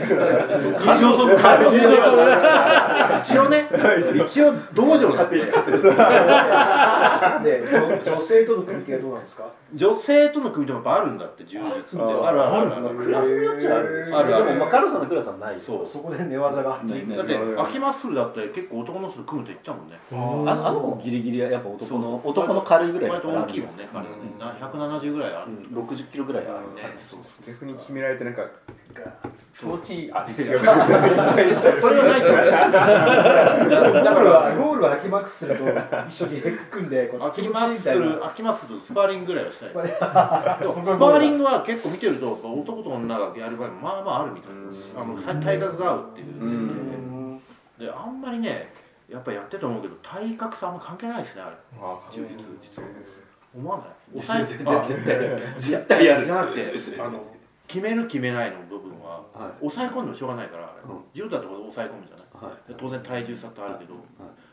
[0.84, 1.34] 感情その
[3.20, 3.68] 一応ね
[4.26, 5.46] 一応道場だってで
[7.62, 9.52] 女女性との組み手はどうなんですか？
[9.72, 12.02] 女性との組み手もやっぱあるんだって柔術って。
[12.02, 14.04] ああるあるあるクラスによっちゃある。
[14.12, 14.46] あるある。
[14.46, 15.60] でもまあカルロさんのクラスはない。
[15.64, 15.86] そう。
[15.86, 16.70] そこで寝技が。
[16.70, 16.80] だっ
[17.26, 19.98] て秋マッスルだって結構男の人と組むと言ったもんね。
[20.10, 24.10] ああの子ギリギリやっぱ男の男の軽いぐらいだ割とから大きいもんね彼はね。
[24.38, 25.50] な170ぐらいある。
[25.50, 26.82] んだ60キロぐらいあるね。
[27.08, 28.42] そう逆に決められてなんか
[29.56, 30.12] 気持ちいい。
[30.12, 30.44] あ違う。
[30.46, 33.94] それはないと思う。
[34.04, 35.64] だからゴールは秋マックスすると
[36.08, 39.70] 一緒に組んでこう秋マッスル秋マッスルとスパーリングぐらいはしたい。
[39.70, 41.40] スパーリング。
[41.44, 44.60] は結構見てると男と女がやる場合もまあまああるみたいな。
[45.00, 46.26] あの体体格が合うっていう。
[46.40, 46.99] うん
[47.80, 48.72] であんまりね
[49.08, 51.56] やっぱやってて思うけど体格差あんま関係ないですねあれ。
[51.80, 52.88] あ充実実は。
[53.52, 54.20] 思わない？
[54.20, 54.58] 絶抑え絶
[54.94, 56.26] 絶対絶対やる。
[56.26, 57.24] じゃなくてあの
[57.66, 63.94] 決める決めないの部分は、はい抑え込んでもしょうがないからあれ、うん柔道だと抑え込むじゃないはいで当然体重差ってあるけど、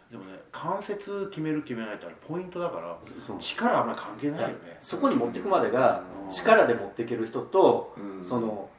[0.10, 2.98] でもね関節決める決めないってあれポイントだから
[3.40, 8.70] 力あんまり関係ないよねそこに持っていくまでが力で持っていける人とうんその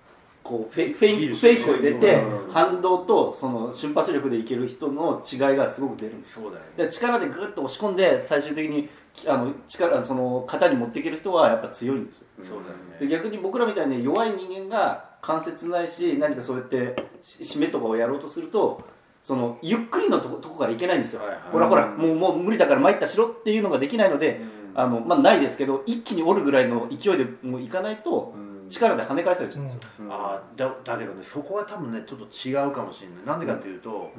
[0.49, 2.53] こうフェイフェイクフェイクを入れてうん。
[2.53, 6.85] 反動とその瞬発力でいける人の違いがすごく出るんですそうだよね。
[6.85, 8.89] で力でグッと押し込んで最終的に
[9.27, 12.27] あの力その型に持っていける人はやっぱ強いんですよ。
[12.45, 18.83] そうだよでね逆に僕らみたいに弱い人間が関節ないし何かそうやってし締めとかをやろうとすると
[19.21, 21.39] そのゆっくりのとことこからいけないんですよ、はいはい。
[21.53, 24.41] ほらほらもうもう無理だから参ったしろっていうのができないので、
[24.75, 33.27] あのまあ、ないですけど一気に折るぐらいの勢いでもういかないとうん力で跳ね返されちゃうんですよ、あーだだけどねそこは多分ねちょっと違うかもしれない。
[33.27, 34.13] なんでかっていうと、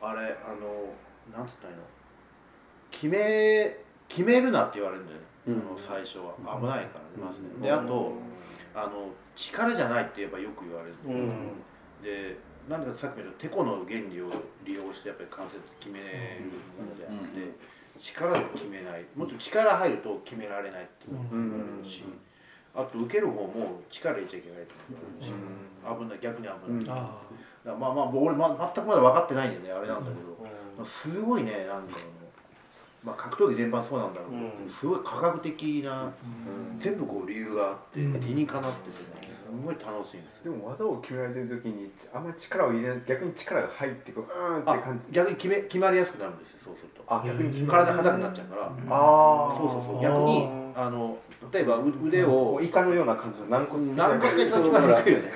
[0.00, 1.82] あれあのなんつったらいいの？
[2.90, 3.76] 決め
[4.08, 5.54] 決めるなって言われるんだよね、うん。
[5.54, 6.34] あの最初は。
[6.38, 8.12] 危ないからねまずねであと
[8.74, 11.62] あの力じゃないって言えばよく言われる、うん。
[12.02, 12.38] で
[12.68, 14.30] なんでかさっきのてこの原理を
[14.64, 17.54] 利用してやっぱり関節決めるものであって、
[18.00, 19.04] 力で決めない。
[19.14, 21.22] もっと力入ると決められないっていうの
[21.58, 22.04] があるし、
[22.76, 25.32] あと受ける方も力入れちゃいけないっていうし、
[25.82, 27.22] 危ない逆に危ない、あ
[27.64, 30.36] だからまあまあ俺、ま、全くまだ分かってないんでねあれなんだけど、
[30.76, 31.92] まあ、すごいねなんだろうな、
[33.02, 36.12] まあ、格闘技全般そうなんだろうけど、すごい科学的な、
[36.78, 40.52] 全部こう理由があって、理にかなっててねすごい楽しいんですよ。
[40.52, 45.06] でも技を決められてる時にあんまり力を入れない逆に力が入ってこううーんってあ感じ。
[45.12, 47.04] 逆に決め決まりやすくなるんですよそうすると。
[47.06, 50.02] あ逆に体硬くなっちゃうから、あそうそうそう。
[50.02, 51.16] 逆にあの
[51.52, 55.30] 例えばう腕をもうイカのような感じの軟骨的な何回 か一番決まりにくいよね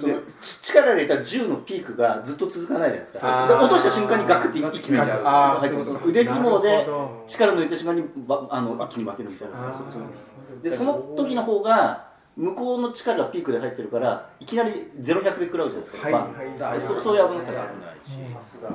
[0.00, 3.58] そのち力入れた銃のピークがずっと続かないじゃないですか。
[3.60, 6.88] 落とした瞬間にガクって一気に入ってますそう腕相撲なで
[7.28, 9.68] 力抜いた瞬間にばあの一気に負けるみたいな。
[9.68, 10.62] あーそうそう。
[10.62, 18.24] でその時の方が向こうの力がピークで入ってるからいきなり0100で食らうじゃないですか、はいバンはいだからそうそういう危なさがある危ない。
[18.24, 18.70] しさすが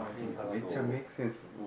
[0.51, 1.45] めっちゃメイクセンス。
[1.59, 1.65] うん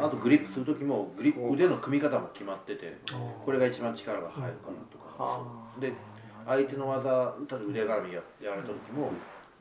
[0.00, 2.96] あとグリップする時もグリップ腕の組み方も決まってて
[3.44, 5.40] これが一番力が入るかなとか。
[5.80, 5.92] で
[6.46, 9.12] 相手の技例えば腕絡みややられた時も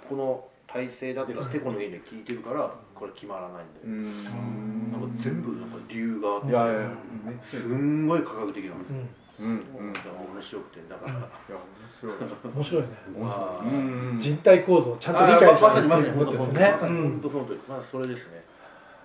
[0.07, 3.65] この体勢だったらてこの原理が効いてるからこれ決まらないんだよ。
[3.85, 4.91] うん。
[4.91, 8.73] なんか全部なんか理由があってすスんごい科学的な。
[8.73, 9.09] んですよ、うん
[9.39, 12.89] うんいだから面白くてだから、や面白い面白いね。
[13.19, 14.17] まあうん。
[14.19, 16.71] 人体構造をちゃんと理解してあまさにまさにるってことですね。
[16.73, 18.43] まさにうん本当その通りまあそれですね。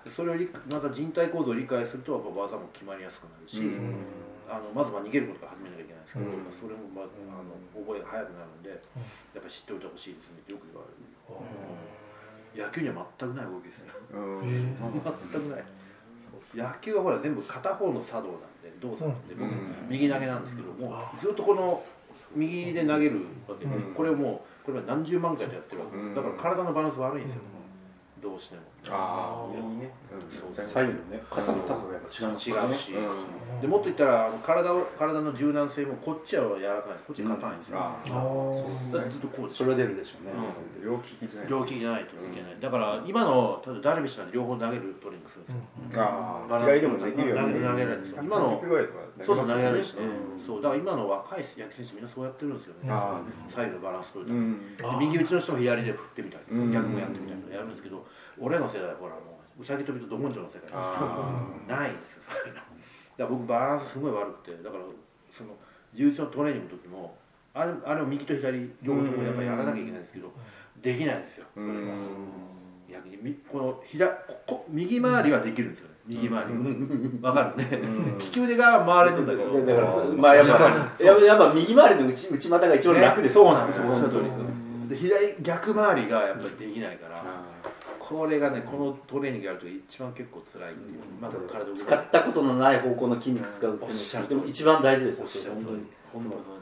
[0.09, 3.95] それを理また人体構造を理解するとやっぱ技も決まりやすくなるし、うん。
[4.49, 6.49] あのまずまあ逃げることから始めなきゃいけないですけど、うん。
[6.49, 7.53] それも、まあ、あの
[7.85, 8.79] 覚えが早くなるんで、やっ
[9.37, 14.49] ぱり知っておいてほしいですねってよく言われる、野球には全くない動きですようん。
[14.49, 14.57] へ
[15.29, 15.63] 全くない。
[16.53, 19.27] 野球はほら全部片方の作動な動作なん。
[19.27, 19.87] で、僕うん。
[19.89, 21.83] 右投げなんですけどもずっとこの
[22.35, 23.93] 右で投げるわけで、うん。
[23.93, 26.15] これをもうこれは何十万回とやってるわけです、うん。
[26.15, 27.41] だから体のバランス悪いんですよ、
[28.21, 29.91] どうしてもああいいね。
[30.29, 33.61] そうそう左右のね肩の高さがやっぱ違う違うし、うん。
[33.61, 36.93] でもっと言ったらあの体を体の柔軟性もこっちは柔らかい。
[37.07, 39.09] こっち硬いんですよ、ああー。
[39.09, 40.31] ずっとこうそれは出るでしょうね、
[40.81, 47.41] う両利きじゃない両利きじゃないといけない、だから今の例えばダルビッシュなんて両方投げるトレーニングするんですよ、あバランスでもできるよね。
[47.41, 48.23] 投げ投げられるんですよ。
[48.23, 50.45] 今の30キロぐらいとかそうそう投げられるしね、うん。
[50.45, 50.61] そう。
[50.61, 52.89] だから今の若い野球選手みんなそうやってるんですよね、
[53.49, 54.35] 左右のバランス取るう
[54.77, 56.71] ために、右打ちの人も左で振ってみたいな、うん。
[56.71, 58.05] 逆もやってみたいなやるんですけど
[58.39, 62.55] 俺らの世代はほらもううさぎ跳びとど根性の世界ですあ ないんですよそういうの。
[62.55, 62.67] だか
[63.17, 64.83] ら僕バランスすごい悪くてだから
[65.31, 65.51] その
[65.93, 67.15] 柔術のトレーニングの時も
[67.53, 70.31] あれあれを右と左両方ともやっぱりやらなきゃいけないんですけど
[70.81, 71.71] できないんですよそれが。
[71.71, 71.87] うん
[72.89, 75.95] 逆にみこの左ここ右回りはできるんですよね。
[76.05, 76.53] 右回り
[77.21, 77.81] わかるね。
[78.19, 79.51] 利き腕が回れるんだけど。
[79.65, 84.89] でだからまあやっぱやっぱ右回りの内内股が一番楽ですそうなんですよ本当に。
[84.89, 87.23] で左逆回りがやっぱりできないから
[88.13, 90.99] これがねこのトレーニングやると一番結構辛いっていう。
[91.19, 95.83] まず体を使ったことのない方向の筋肉使うっていうのはでも一番大事ですよ本当に。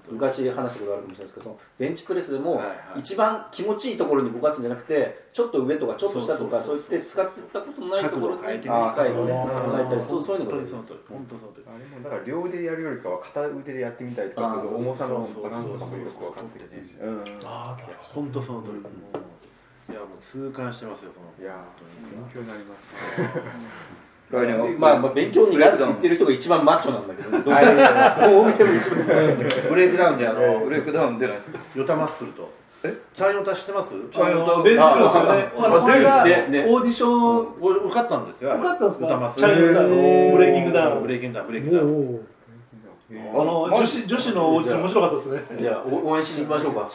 [0.10, 2.62] 昔話したことあるかもしれないですけどそのベンチプレスでも
[2.96, 6.88] 一番気持ちいいところに動かすんじゃなくてちょっと上とかちょっと下とかそううそそう。
[6.88, 16.96] そう言って使ってたことのないところに角度を変えて変たりそうそういうのが本当にその通り本当にその通りあれもだから両腕でやるよりかは片腕でやってみたりとかする重さのバランスとかもよく分かってくるし。
[16.96, 18.80] うんあーいや本当その通り
[19.92, 21.28] いやもう痛感してますよその。
[21.40, 21.56] いや
[22.12, 22.96] 勉強になります
[24.32, 27.44] 来年はまあまあ勉強になるって言ってる人が一番マッチョなんだけどどう
[28.32, 29.06] どう見ても一番
[29.70, 32.50] ブレイクダウンであの ブレイクダウン出ないですかヨタマッスルと。
[32.84, 32.92] え？
[33.14, 33.90] チャイヨタ知ってます？
[34.12, 37.08] チャイヨタ出てくるんですよねあのこれがオねーディショ
[37.44, 38.54] ン俺受かったんですよ。
[38.56, 39.06] 受かったんですか？
[39.06, 41.02] ヨタマッスチャイヨタのブレイキングダウン。
[41.04, 42.28] ブレイキングダウンブレイキングダウン。
[43.12, 45.42] あの女子女子のオーディション面白かったですね。
[45.58, 46.88] じゃあお応援しに行きましょうか。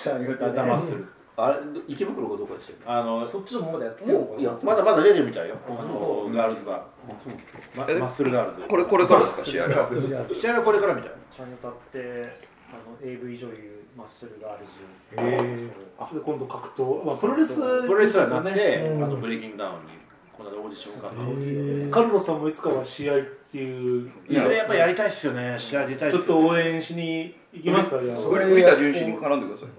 [0.43, 1.07] ヨタマッスル
[1.39, 5.57] あれ池袋かどうかでしたよあのそっちのまだやってるのもうやってまだまだ出てるみたいよ。
[5.69, 8.01] あのガールズバー。
[8.01, 8.69] マッスルガールズ。
[8.69, 9.51] これこれからですか？
[9.51, 9.89] 試合が。
[10.33, 12.33] 試合はこれからみたいチャンネタって
[12.71, 14.81] あの AV 女優マッスルガールズ。
[15.17, 17.05] へで今度格闘。
[17.05, 19.89] まあプロレスプロレスラーになってあのブレイキングダウンに
[20.37, 23.15] この間オーディション受かカルロスさんもいつかは試合
[23.57, 24.11] っていう。
[24.29, 25.57] いずれやっぱりやりたいっすよね。
[25.59, 28.17] 試合出たいちょっと応援しに行きますかじゃあ。
[28.17, 29.71] それ栗田純絡んでください。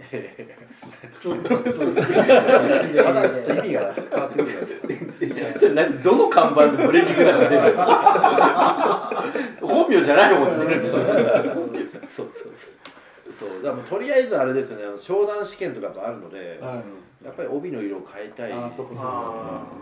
[1.21, 1.57] ちょっと意
[3.59, 7.85] 味が変わってくるどの看板でブレイキングダウン出るの
[9.61, 10.59] 本名じゃないもん。
[10.59, 11.09] 出るでしょそう
[12.09, 12.51] そうそう。
[13.39, 14.97] そうだからもうとりあえずあれですよね。
[14.99, 16.83] 商談試験とかがあるので、はい
[17.25, 18.51] やっぱり帯の色を変えたい。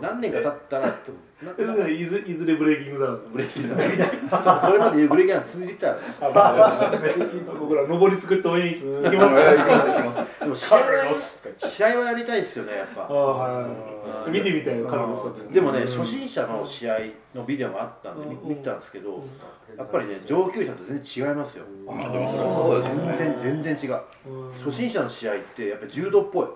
[0.00, 0.88] 何年か経ったら
[1.88, 5.98] いずいずれブレイキングダウンブレーキが それまでブレーキが続いてたら。
[7.60, 10.82] 僕ら上り作って応援行きますか行きます行きますでも試合は
[11.58, 13.66] 試合はやりたいですよねやっぱ。
[14.28, 14.76] 見てみたい
[15.52, 16.98] でもね初心者の試合
[17.34, 19.22] のビデオもあったんで見見たんですけど
[19.76, 21.64] やっぱりね上級者と全然違いますよ。
[21.86, 24.00] 全然全然違う。
[24.56, 26.46] 初心者の試合ってやっぱり柔道っぽい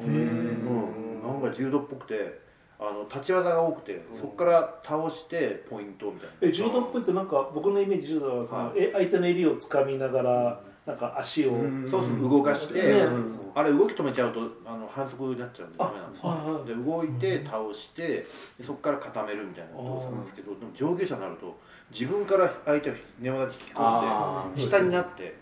[0.00, 1.22] うん。
[1.22, 2.40] なんか柔道っぽくて
[2.78, 6.34] あの立ち技が多くてそこから倒してポイントみたいな。
[6.42, 11.52] え柔道っぽいってなんか僕のイメージ柔道はその、はえ相手の襟をつかみながらなんか足を、
[11.90, 13.06] そうそう動かして、ね。
[13.54, 18.26] あれ動き止めちゃうとあの反則になっちゃうんでダメなんですよで動いて倒して
[18.58, 19.72] でそこから固めるみたいな。
[19.76, 21.58] 動作なんですけどでも上級者になると
[21.90, 25.36] 自分から相手を寝技で引き込あんで下になって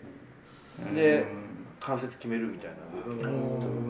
[0.93, 1.25] で
[1.85, 2.77] 関節決めるみたいな。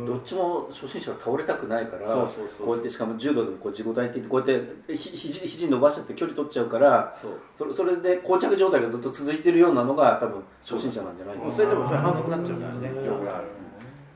[0.08, 2.66] どっちも初心者は倒れたくないからそうそうそう。
[2.66, 7.40] こうやってしかも柔道でもこう自己体って言ってこうやってひ肘肘伸ばしちゃって距離取っちゃうからそう。
[7.56, 11.52] それそれで膠着状態がずっと続いてるようなのが多分初心者なんじゃないかな。
[11.52, 12.92] それでもそれ反則になっちゃうからね。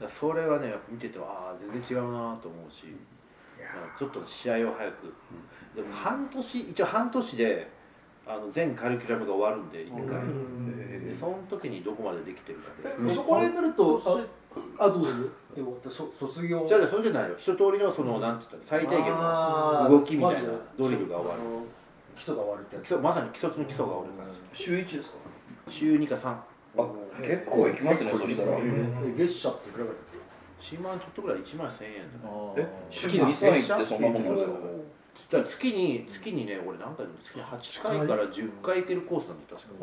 [0.02, 2.96] だそれはねやっぱ見ててああ全然違うなと思うし
[3.98, 5.14] ちょっと試合を早く。
[5.76, 7.77] でも半年一応半年で
[8.28, 10.20] あの全カリキュラムが終わるんで一回。
[11.08, 12.70] でその時にどこまでできてるか
[13.04, 13.10] で。
[13.14, 14.02] そこら辺になると
[14.78, 15.10] ああどうぞ。
[15.56, 16.66] でもそ卒業。
[16.68, 17.36] じゃあそれじゃないよ。
[17.38, 21.42] 一通りのそのなんて言ったら最低限の動きみたいなまずドリルが終わる。
[22.16, 22.84] 基礎が終わるってやつ。
[22.84, 24.30] 基礎まさに基礎中の基礎が終わるから。
[24.54, 25.18] 週1ですか？
[25.70, 26.42] 週2か3あ
[27.22, 28.58] 結構行きますねそしたら。
[28.58, 30.00] え月謝っていくらぐらい
[30.60, 32.54] 1万ちょっとぐらい1万1000円とか。
[32.58, 34.52] え週2、3行ってそんなもんなんですか？
[35.18, 39.74] つったら月に月にね俺何回でも月に8回から10回行けるコースなんで確か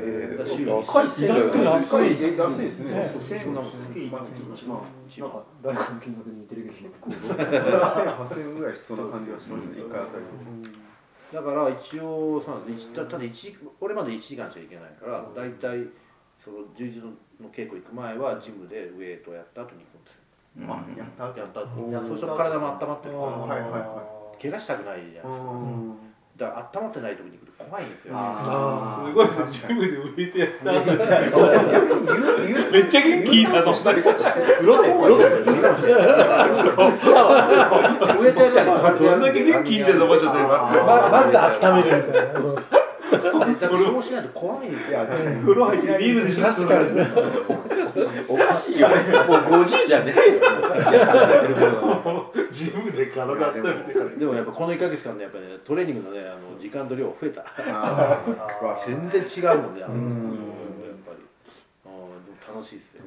[0.00, 2.38] えだから週ー、一安いっすね。
[2.38, 2.94] 安いですね。
[2.94, 4.80] ね1000円が月1万1万
[5.10, 9.72] 1万なんか誰かの金額に似てるけど8000円ぐらいしそうな感じがしますね。
[9.76, 10.24] 1回あたり
[11.32, 15.84] だから一応さ一たただ一俺まで1時間しか行けないから大体
[16.42, 20.22] その充実の稽古行く前はジムでウエイトをやった後に行くんですよ。
[20.66, 25.46] あやったやったそうすると体も温まってるから、はいはいは怪我したくないじゃないですか。
[26.36, 29.50] だから温まってない時に行くと怖いんですよあすごいですね。
[29.68, 30.72] ジムで浮いてやった。
[32.72, 34.12] めっちゃ元気いいなと思って風
[34.66, 35.24] 呂で風呂で
[38.98, 42.38] どんだけ元気いいんだ思っちゃった今ままず温めるみたいな
[43.12, 45.00] そうしないと怖いんですよ。
[45.06, 46.88] 風呂入ってビールでしょ確かに
[48.28, 48.96] おかしいよもう
[49.64, 50.40] 50じゃねえよ。
[52.50, 54.10] ジムで体温めてから。
[54.10, 57.44] でもやっぱこの1ヶ月間ねやっぱねトレーニングのねあの時間と量増えた。
[57.68, 58.22] あ
[58.86, 62.54] 全然違うもんねあのやっぱり。
[62.54, 63.02] 楽しいですよ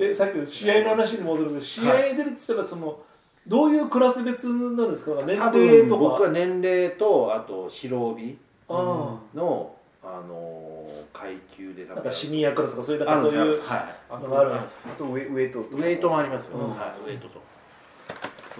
[0.00, 3.00] えさっきの試合の話に戻るんですけど試合出るって言ったらその
[3.46, 5.12] どういうクラス別になるんですか？
[5.26, 8.32] 年多齢と分僕かは年齢とあと白帯。
[8.32, 17.42] あのあの階級でなんかシニアクラスとかそういうなんあるかそういうのがあるあとウェウェイトウェイトもありますよ、ウェイトと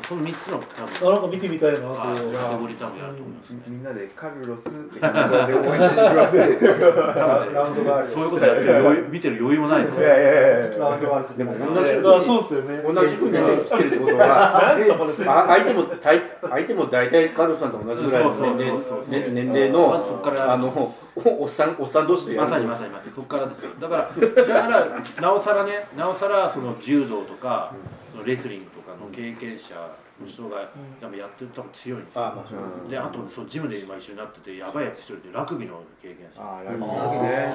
[0.02, 1.96] その3つの多あ分なんか見てみたいなはい。
[1.96, 10.78] そうカテゴリー多分やると思います、みみんなでカルロスって感じで応援しに行きますねラウンドがあるそういうことやってる余裕 見てる余裕もないのいやいやいや。
[10.78, 12.82] ラウンドがあるでも同あじそうっすよね。
[12.82, 14.62] 同じ船で知ってるってことは。
[14.62, 20.52] なんでそこであ相手も大相手も大体カルロスさんと同じぐらいの年齢年年齢のまずそこから。
[20.52, 20.68] あの
[21.16, 22.48] おおっさんおっさん同士でやる。
[22.48, 23.12] まさにまさにまさに。
[23.12, 23.70] そこからですよ。
[23.80, 24.10] だから
[24.44, 24.86] だから
[25.20, 27.72] なおさらねなおさらその柔道とか、
[28.12, 29.74] そのレスリングとかの経験者
[30.20, 30.68] の人が
[31.00, 36.42] 多分やってると多分強いんですよ、あまあそうであとそうジムで今一緒になっててやばいやつ一人でラグビーの経験者。
[36.42, 37.22] あーラグビー。
[37.22, 37.54] ね。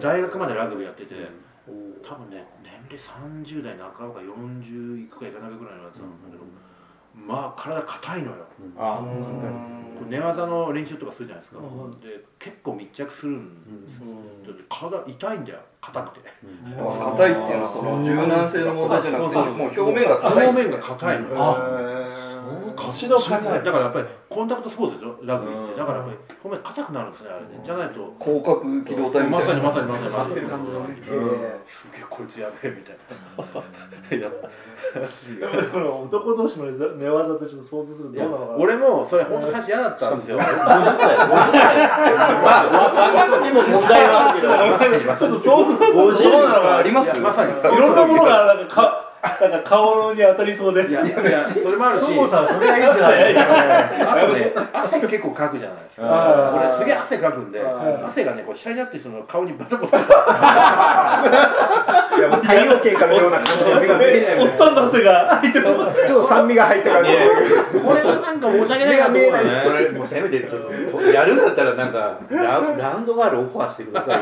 [0.00, 1.14] 大学までラグビーやってて
[2.02, 6.44] 多分ね年齢30代半ばか40いくかいかないかぐらいのやつなんだけど、
[7.14, 8.46] まあ体硬いのよ。
[8.76, 9.00] あ
[9.98, 11.60] こう寝技の練習とかするじゃないですか、
[12.02, 13.92] で結構密着するんで
[14.44, 20.46] すよ、で体痛いんだよ硬くて、硬いっていうのはその柔軟性の問題じゃなくてもう表面が硬い。
[20.48, 21.28] 表面が硬いの。
[21.28, 21.34] よ
[22.76, 23.62] 腰の硬い。
[23.64, 25.16] だからやっぱりコンタクトスポーツでしょ？
[25.22, 25.78] ラグビーって。
[25.78, 27.60] だからやっぱり表面硬くなるんですねあれね。
[27.64, 31.02] じゃないと広角機動隊みまさたいなにまさにまさに合ってる感じすげえ
[32.08, 34.18] こいつやべえみたいな。
[34.18, 34.30] や
[35.72, 38.58] でも男同士の寝技ってちょっと想像するとどうなのかな。
[38.58, 40.38] 俺もそれ本当最初嫌だったんですよ。
[40.38, 41.16] 50歳50歳
[42.42, 42.64] まあ
[43.22, 44.46] 若くても問題はあるけ
[45.06, 50.88] どちょっと想像そうなのがありますまさにいろんなものがなんかかなんか顔に当たりそうで。
[50.88, 52.00] いやいやそれもあるし。
[52.00, 54.12] そもさんそれがいいじゃないですか。
[54.12, 56.60] あとね、あ汗結構かくじゃないですあかー。
[56.60, 59.98] 俺すげえ汗かくんではい汗がねこう下になってその顔にバタバタ。
[62.18, 65.64] いやもう太陽系からのような感じでおっさんの汗が入ってる。
[65.64, 65.72] ちょ
[66.18, 67.08] っと酸味が入った感こ
[67.94, 69.22] れはなんか申し訳ないなと思う。
[69.22, 70.62] よねそれもうせめてちょっ
[71.00, 74.20] とやるんだったらなんか ラウラウンドガールオファーしてくださいよ。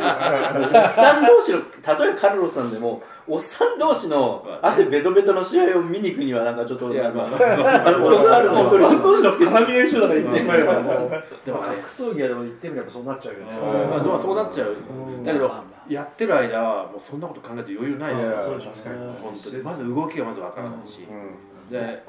[0.74, 1.64] おっさん同士の例
[2.10, 11.10] えばカルロスさんでもおっさん同士の汗ベトベトの試合を見に行くにはなんかちょっとあのあのあのオファーもうそれのそれ当時の絡み練習だから言ってしまえばも
[11.44, 13.46] でも格闘技はでも言ってみればそうなっちゃうよね。
[13.46, 15.50] まあまあそうなっちゃううだけど
[15.88, 18.96] やってる間はもうそんなこと考えて余裕ないですよいやそうでしょうね。
[19.22, 19.62] 本当に。
[19.62, 21.06] まず動きがまずわからないし、
[21.70, 22.02] で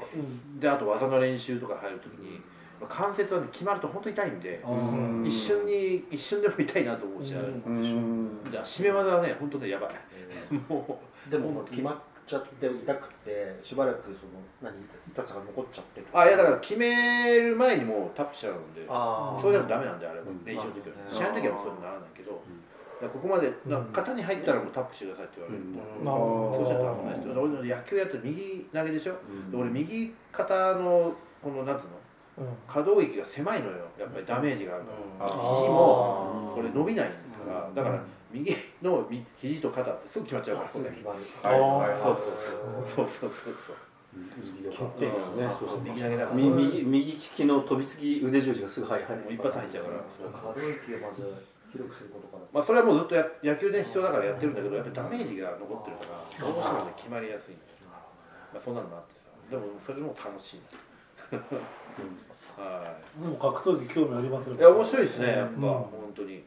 [0.60, 2.40] であと技の練習とか入るときに
[2.88, 5.24] 関節は、ね、決まると本当に痛いんで、うん。
[5.26, 9.90] 一瞬に一瞬でも痛いなと思うし、締め技はね本当ねやばい、
[10.68, 14.72] もでも決まっちゃって痛くてしばらくその何
[15.12, 16.06] 痛さが残っちゃってる。
[16.12, 20.94] うあいやだから決める前にもうタップしちゃうんであそれでもダメなんであれ練習の時は。
[21.10, 22.42] うん試合の時はもうそうにならないけど、
[23.02, 23.52] ここまで
[23.92, 25.64] 型に入ったらもうタップしてくださいって言われる。
[25.64, 25.72] ん。
[25.74, 26.14] で、まあ。
[26.14, 29.12] そうしたら危ないですよ俺野球やって右投げでしょ、
[29.50, 31.12] で俺右肩の
[31.42, 32.46] このなんつうの？
[32.46, 32.54] うん。
[32.66, 33.78] 可動域が狭いのよ。
[33.98, 37.12] やっぱりダメージがあるから、あ肘もこれ伸びないか
[37.46, 37.68] ら。
[37.74, 38.02] だから
[38.32, 41.14] 右のみ肘と肩ってすぐ決まっちゃうからこれ決ま
[41.96, 43.04] そうそうそう。
[43.04, 43.76] そうそうそう
[45.84, 46.36] 右投げだから。
[46.36, 49.96] みもう右右利きの飛びつき腕十字がすぐ入る一発入っちゃうから。
[50.30, 57.72] 可動域をまず広くすることからまあそれはもうずっとや野球で必要だからやってるんだけどやっぱりダメージが残ってるからどうしてもね決まりやすいんだよ
[58.52, 59.32] まあそんなのもあってさ。
[59.50, 60.60] でもそれも楽しい
[62.60, 65.62] はでも格闘技興味ありますよいいや面白いですねやっぱ、うん。
[65.62, 66.44] 本当に。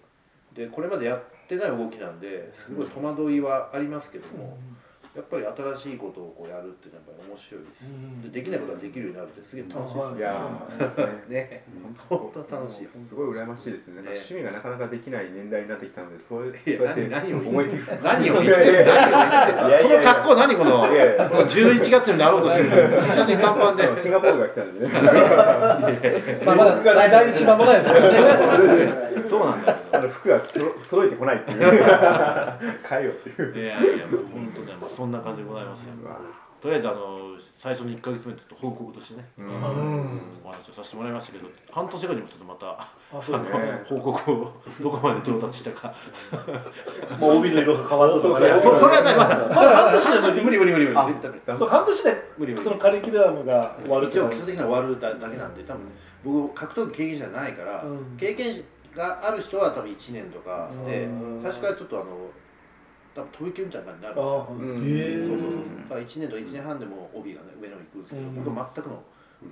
[0.53, 4.57] でこれまでやってない動きなんですごい戸惑いはありますけども、
[5.15, 8.21] やっぱり新しいことをこうやるっていうのはやっぱり面白いです、うん。
[8.21, 11.63] でできないことができるようになるってすげえ楽しいですうんいやーね。
[11.63, 11.63] ね
[12.09, 13.15] 本当楽しいす。
[13.15, 13.95] ごい羨ましいですね。
[13.95, 14.17] なんかね。
[14.17, 20.91] 趣味がなかなかできない年代になってきたので、そういうそうやって何何を思い切り何を言ってる何を言ってるその格好何この？
[20.91, 23.95] いやいやこの11月になろうとしてる T シャツに 短パンで。
[23.95, 24.91] シンガポールが来たんでね。
[26.45, 29.23] まあまだ第一番もないですよね。
[29.29, 29.71] そうなんだ。
[29.71, 31.59] よあの服がと届いてこないっていう。
[32.83, 33.55] 買えよっていう。
[33.55, 35.91] いやいやもう本当ね、まあ、そんな感じでございますよ。
[36.61, 39.53] とりあえずあの最初の1か月目ちょっと報告としてね、うん。
[40.43, 43.59] お話をさせてもらいましたけど半年後にもちょっとまたあそうですね。
[43.91, 45.93] の報告をどこまで上達したか。
[47.19, 49.35] もう帯の色が変わったとかいやそそれはないまだ。
[49.47, 51.55] まだ半年なのに無理無理無理無理。
[51.55, 52.63] そう半年で無理無理。
[52.63, 55.81] そのカリキュラムが終わるって基礎的には終わるだだけなんで多分
[56.23, 58.17] 僕格闘技経験者じゃないから、うん。
[58.17, 58.63] 経験
[58.95, 62.29] がある人は多分1年とかでうん最初からちょっとあの
[63.13, 64.31] 多分飛び級みたいな感じになるんですよ。
[64.31, 64.83] ああうん。
[64.83, 64.89] へ
[65.21, 68.35] えそうそうそうだから1年と1年半でもう帯がね上の方に行くんですけど、うん。
[68.35, 69.03] 僕は全くの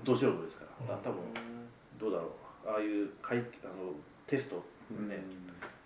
[0.03, 1.21] ど素人ですから、だから多分
[1.99, 2.69] どうだろう。
[2.69, 3.93] ああいう会あの
[4.25, 5.19] テストね、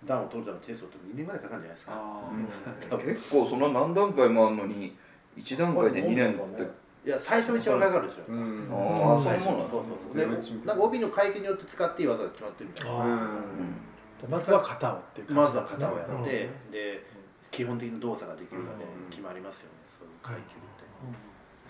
[0.06, 4.96] 段を取るためのテストって2年ぐらいかかるんじゃないですか、結構そんな何段階もあるのに
[5.38, 6.68] 1段階で2年って
[7.08, 8.68] いや最初一番かかるんですよ、うん。
[8.70, 9.72] ああそういうもんなんだ。
[9.72, 10.28] そうそうそう。
[10.28, 12.92] ななんか帯の階級によって使っていい技が決まってるみたいな。
[12.92, 16.04] ああまずは型をっていうまずは感じですね。
[16.04, 17.06] 型をやって、で
[17.50, 20.84] 基本的な動作ができるまで決まりますよね、そういう階級って、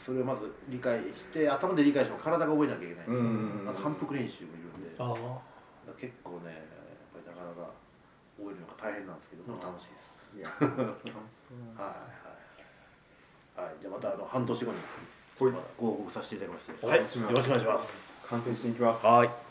[0.01, 3.61] それをまず理解して頭で理解しても体が覚えなきゃいけない、うん。
[3.63, 5.37] まあ反復練習もいるんで、ああ
[6.01, 6.63] 結構ねやっ
[7.13, 7.69] ぱりなかなか
[8.41, 10.65] 覚えるのが大変なんですけど、でも楽しいです、いや、はい。
[13.61, 13.69] はい。
[13.69, 13.75] はい。
[13.81, 14.79] じゃあまたあの半年後に
[15.39, 15.51] ご
[15.87, 16.71] 報告させていただきます。
[16.81, 16.97] おはい。
[16.97, 17.21] よろしくお
[17.51, 18.21] 願いします。
[18.27, 19.05] 観戦しに行きます。
[19.05, 19.29] はい「